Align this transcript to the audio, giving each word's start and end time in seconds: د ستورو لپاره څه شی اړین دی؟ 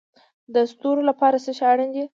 د 0.53 0.55
ستورو 0.71 1.01
لپاره 1.09 1.37
څه 1.45 1.51
شی 1.57 1.63
اړین 1.71 1.89
دی؟ 1.95 2.03